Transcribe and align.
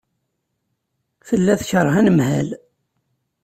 Tella 1.27 1.53
tekṛeh 1.59 1.95
anemhal. 1.99 2.49